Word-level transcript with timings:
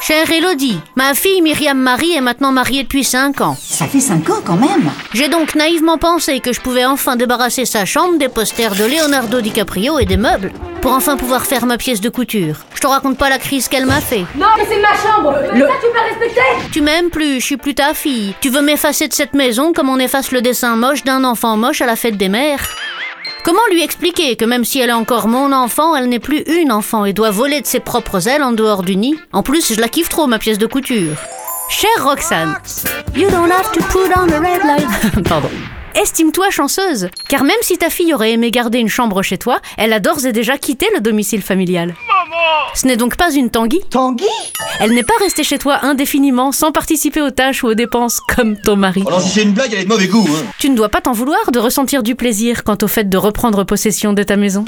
Chère 0.00 0.30
Elodie, 0.32 0.78
ma 0.96 1.12
fille 1.14 1.42
Myriam 1.42 1.78
Marie 1.78 2.12
est 2.12 2.22
maintenant 2.22 2.52
mariée 2.52 2.84
depuis 2.84 3.04
5 3.04 3.42
ans. 3.42 3.56
Ça 3.60 3.86
fait 3.86 4.00
5 4.00 4.28
ans 4.30 4.40
quand 4.44 4.56
même. 4.56 4.90
J'ai 5.12 5.28
donc 5.28 5.54
naïvement 5.54 5.98
pensé 5.98 6.40
que 6.40 6.54
je 6.54 6.60
pouvais 6.60 6.86
enfin 6.86 7.16
débarrasser 7.16 7.66
sa 7.66 7.84
chambre 7.84 8.16
des 8.16 8.30
posters 8.30 8.74
de 8.74 8.84
Leonardo 8.84 9.42
DiCaprio 9.42 9.98
et 9.98 10.06
des 10.06 10.16
meubles, 10.16 10.52
pour 10.80 10.92
enfin 10.92 11.18
pouvoir 11.18 11.44
faire 11.44 11.66
ma 11.66 11.76
pièce 11.76 12.00
de 12.00 12.08
couture. 12.08 12.56
Je 12.74 12.80
te 12.80 12.86
raconte 12.86 13.18
pas 13.18 13.28
la 13.28 13.38
crise 13.38 13.68
qu'elle 13.68 13.84
m'a 13.84 14.00
fait. 14.00 14.24
Non, 14.36 14.46
mais 14.56 14.64
c'est 14.68 14.80
ma 14.80 14.94
chambre 14.96 15.34
Ça, 15.34 15.74
tu 15.80 15.86
peux 15.92 16.18
respecter 16.18 16.68
Tu 16.72 16.80
m'aimes 16.80 17.10
plus, 17.10 17.38
je 17.40 17.44
suis 17.44 17.56
plus 17.58 17.74
ta 17.74 17.92
fille. 17.92 18.34
Tu 18.40 18.48
veux 18.48 18.62
m'effacer 18.62 19.06
de 19.06 19.12
cette 19.12 19.34
maison 19.34 19.74
comme 19.74 19.90
on 19.90 19.98
efface 19.98 20.32
le 20.32 20.40
dessin 20.40 20.76
moche 20.76 21.04
d'un 21.04 21.24
enfant 21.24 21.58
moche 21.58 21.82
à 21.82 21.86
la 21.86 21.96
fête 21.96 22.16
des 22.16 22.30
mères 22.30 22.66
Comment 23.42 23.60
lui 23.70 23.82
expliquer 23.82 24.36
que 24.36 24.44
même 24.44 24.64
si 24.64 24.80
elle 24.80 24.90
est 24.90 24.94
encore 24.94 25.26
mon 25.26 25.52
enfant, 25.52 25.96
elle 25.96 26.08
n'est 26.08 26.18
plus 26.18 26.42
une 26.42 26.70
enfant 26.70 27.06
et 27.06 27.14
doit 27.14 27.30
voler 27.30 27.62
de 27.62 27.66
ses 27.66 27.80
propres 27.80 28.28
ailes 28.28 28.42
en 28.42 28.52
dehors 28.52 28.82
du 28.82 28.96
nid? 28.96 29.16
En 29.32 29.42
plus, 29.42 29.72
je 29.74 29.80
la 29.80 29.88
kiffe 29.88 30.10
trop, 30.10 30.26
ma 30.26 30.38
pièce 30.38 30.58
de 30.58 30.66
couture. 30.66 31.16
Chère 31.70 32.04
Roxane, 32.04 32.54
you 33.16 33.30
don't 33.30 33.50
have 33.50 33.72
to 33.72 33.80
put 33.84 34.10
on 34.14 34.26
the 34.26 34.32
red 34.32 34.62
light. 34.64 35.24
Pardon. 35.28 35.48
Estime-toi 35.94 36.50
chanceuse, 36.50 37.08
car 37.28 37.42
même 37.42 37.56
si 37.62 37.78
ta 37.78 37.88
fille 37.88 38.12
aurait 38.12 38.32
aimé 38.32 38.50
garder 38.50 38.78
une 38.78 38.88
chambre 38.88 39.22
chez 39.22 39.38
toi, 39.38 39.60
elle 39.78 39.92
a 39.92 40.00
d'ores 40.00 40.26
et 40.26 40.32
déjà 40.32 40.58
quitté 40.58 40.86
le 40.94 41.00
domicile 41.00 41.42
familial. 41.42 41.94
Ce 42.74 42.86
n'est 42.86 42.96
donc 42.96 43.16
pas 43.16 43.32
une 43.32 43.50
Tanguy 43.50 43.80
Tanguy? 43.90 44.24
Elle 44.80 44.92
n'est 44.92 45.02
pas 45.02 45.14
restée 45.20 45.44
chez 45.44 45.58
toi 45.58 45.80
indéfiniment 45.82 46.52
sans 46.52 46.72
participer 46.72 47.20
aux 47.20 47.30
tâches 47.30 47.62
ou 47.62 47.68
aux 47.68 47.74
dépenses 47.74 48.20
comme 48.34 48.56
ton 48.56 48.76
mari. 48.76 49.02
Alors 49.06 49.20
si 49.20 49.28
c'est 49.28 49.42
une 49.42 49.52
blague, 49.52 49.72
elle 49.72 49.80
est 49.80 49.84
de 49.84 49.88
mauvais 49.88 50.06
goût. 50.06 50.26
Hein. 50.28 50.46
Tu 50.58 50.70
ne 50.70 50.76
dois 50.76 50.88
pas 50.88 51.00
t'en 51.00 51.12
vouloir 51.12 51.50
de 51.50 51.58
ressentir 51.58 52.02
du 52.02 52.14
plaisir 52.14 52.64
quant 52.64 52.78
au 52.80 52.88
fait 52.88 53.08
de 53.08 53.16
reprendre 53.18 53.64
possession 53.64 54.12
de 54.12 54.22
ta 54.22 54.36
maison. 54.36 54.64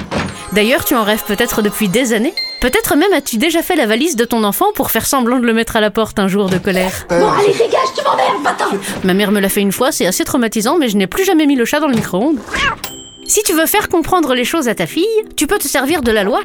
D'ailleurs, 0.53 0.85
tu 0.85 0.95
en 0.95 1.03
rêves 1.03 1.25
peut-être 1.27 1.63
depuis 1.63 1.89
des 1.89 2.13
années. 2.13 2.35
Peut-être 2.61 2.95
même 2.97 3.13
as-tu 3.15 3.39
déjà 3.39 3.63
fait 3.63 3.75
la 3.75 3.87
valise 3.87 4.17
de 4.17 4.25
ton 4.25 4.45
enfant 4.45 4.67
pour 4.75 4.91
faire 4.91 5.07
semblant 5.07 5.39
de 5.39 5.47
le 5.47 5.55
mettre 5.55 5.77
à 5.77 5.81
la 5.81 5.91
porte 5.91 6.19
un 6.19 6.29
jour 6.29 6.51
de 6.51 6.59
colère. 6.59 7.07
Bon, 7.09 7.31
allez, 7.31 7.53
dégage, 7.53 7.89
tu 7.97 8.05
m'emmerdes, 8.05 8.43
va-t'en 8.45 8.77
Ma 9.05 9.15
mère 9.15 9.33
me 9.33 9.41
l'a 9.41 9.49
fait 9.49 9.63
une 9.63 9.73
fois, 9.73 9.93
c'est 9.93 10.07
assez 10.07 10.25
traumatisant, 10.25 10.77
mais 10.77 10.89
je 10.89 10.97
n'ai 10.99 11.07
plus 11.07 11.25
jamais 11.25 11.47
mis 11.47 11.57
le 11.57 11.65
chat 11.65 11.81
dans 11.81 11.89
le 11.89 11.95
micro-ondes. 11.95 12.39
Si 13.27 13.43
tu 13.45 13.55
veux 13.55 13.67
faire 13.67 13.89
comprendre 13.89 14.35
les 14.35 14.45
choses 14.45 14.69
à 14.69 14.75
ta 14.75 14.87
fille, 14.87 15.07
tu 15.37 15.47
peux 15.47 15.59
te 15.59 15.67
servir 15.67 16.03
de 16.03 16.13
la 16.13 16.23
loi. 16.23 16.41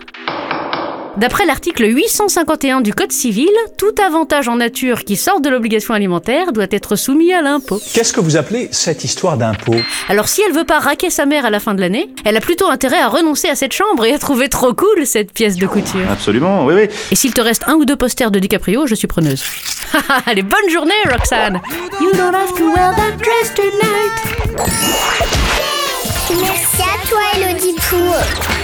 D'après 1.18 1.48
l'article 1.48 1.86
851 1.86 2.82
du 2.82 2.94
Code 2.94 3.12
civil, 3.12 3.50
tout 3.80 3.96
avantage 4.06 4.48
en 4.48 4.58
nature 4.58 5.04
qui 5.04 5.16
sort 5.16 5.42
de 5.42 5.50
l'obligation 5.50 5.96
alimentaire 5.96 6.52
doit 6.52 6.68
être 6.70 6.96
soumis 6.96 7.34
à 7.34 7.42
l'impôt. 7.42 7.82
Qu'est-ce 7.92 8.14
que 8.14 8.20
vous 8.20 8.38
appelez 8.38 8.70
cette 8.72 9.04
histoire 9.04 9.36
d'impôt? 9.36 9.74
Alors 10.10 10.28
si 10.28 10.44
elle 10.44 10.54
veut 10.54 10.64
pas 10.64 10.78
raquer 10.78 11.10
sa 11.10 11.26
mère 11.26 11.44
à 11.46 11.50
la 11.50 11.60
fin 11.60 11.74
de 11.74 11.82
l'année, 11.82 12.14
elle 12.24 12.38
a 12.38 12.40
plutôt 12.40 12.68
intérêt 12.68 13.00
à 13.00 13.08
renoncer 13.08 13.50
à 13.50 13.56
cette 13.56 13.74
chambre 13.74 14.06
et 14.06 14.14
à 14.14 14.20
trouver 14.20 14.48
trop 14.48 14.76
cool 14.76 15.08
cette 15.08 15.32
pièce 15.32 15.56
de 15.56 15.66
couture. 15.66 16.08
Absolument, 16.12 16.66
oui, 16.68 16.76
oui. 16.76 16.88
Et 17.10 17.16
s'il 17.16 17.34
te 17.34 17.42
reste 17.42 17.64
un 17.68 17.74
ou 17.74 17.86
deux 17.86 17.96
posters 17.96 18.30
de 18.30 18.38
DiCaprio, 18.38 18.86
je 18.86 18.94
suis 18.94 19.08
preneuse. 19.08 19.44
Allez, 20.28 20.44
bonne 20.44 20.70
journée 20.70 20.94
Roxane 21.10 21.60
You 22.00 22.12
don't 22.12 22.36
have 22.36 22.54
to 22.56 22.64
wear 22.64 22.94
that 22.96 23.18
dress 23.18 23.56
tonight 23.56 24.38
Merci 26.30 26.82
à 26.82 27.08
toi, 27.10 27.20
Élodie 27.36 27.74
Pou. 27.90 27.96
Rire 27.96 28.06
et 28.06 28.46
chanson. 28.46 28.57